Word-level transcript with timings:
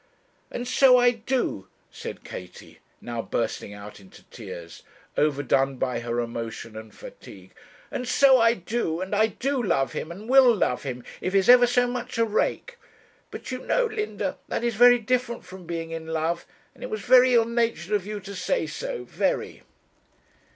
'And 0.49 0.67
so 0.67 0.97
I 0.97 1.11
do,' 1.11 1.67
said 1.91 2.23
Katie, 2.23 2.79
now 3.01 3.21
bursting 3.21 3.75
out 3.75 3.99
into 3.99 4.23
tears, 4.31 4.81
overdone 5.15 5.75
by 5.75 5.99
her 5.99 6.19
emotion 6.19 6.75
and 6.75 6.91
fatigue; 6.91 7.51
'and 7.91 8.07
so 8.07 8.39
I 8.39 8.55
do 8.55 8.99
and 8.99 9.13
I 9.13 9.27
do 9.27 9.61
love 9.61 9.93
him, 9.93 10.11
and 10.11 10.27
will 10.27 10.55
love 10.55 10.81
him, 10.81 11.03
if 11.21 11.33
he's 11.33 11.49
ever 11.49 11.67
so 11.67 11.85
much 11.85 12.17
a 12.17 12.25
rake! 12.25 12.79
But 13.29 13.51
you 13.51 13.59
know, 13.59 13.85
Linda, 13.85 14.39
that 14.47 14.63
is 14.63 14.73
very 14.73 14.97
different 14.97 15.45
from 15.45 15.67
being 15.67 15.91
in 15.91 16.07
love; 16.07 16.47
and 16.73 16.83
it 16.83 16.89
was 16.89 17.01
very 17.01 17.35
ill 17.35 17.45
natured 17.45 17.93
of 17.93 18.07
you 18.07 18.19
to 18.21 18.33
say 18.33 18.65
so, 18.65 19.03
very.' 19.03 19.61